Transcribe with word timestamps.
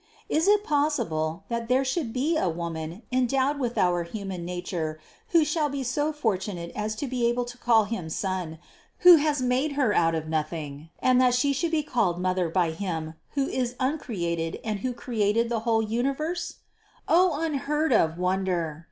Is 0.29 0.47
it 0.47 0.63
possible, 0.63 1.43
that 1.47 1.67
there 1.67 1.85
should 1.85 2.11
be 2.11 2.35
a 2.35 2.49
Woman 2.49 3.03
endowed 3.11 3.59
with 3.59 3.77
our 3.77 4.01
human 4.01 4.43
nature, 4.43 4.99
who 5.27 5.45
shall 5.45 5.69
be 5.69 5.83
so 5.83 6.11
fortunate 6.11 6.71
as 6.75 6.95
to 6.95 7.05
be 7.05 7.27
able 7.27 7.45
to 7.45 7.55
call 7.55 7.83
Him 7.83 8.09
Son, 8.09 8.57
who 9.05 9.17
has 9.17 9.43
made 9.43 9.73
Her 9.73 9.93
out 9.93 10.15
of 10.15 10.27
nothing, 10.27 10.89
and 10.97 11.21
that 11.21 11.35
She 11.35 11.53
should 11.53 11.69
be 11.69 11.83
called 11.83 12.19
Mother 12.19 12.49
by 12.49 12.71
Him, 12.71 13.13
who 13.35 13.45
is 13.45 13.75
uncreated 13.79 14.59
and 14.63 14.79
who 14.79 14.91
created 14.91 15.49
the 15.49 15.59
whole 15.69 15.83
universe? 15.83 16.55
O 17.07 17.39
unheard 17.39 17.93
of 17.93 18.17
wonder! 18.17 18.79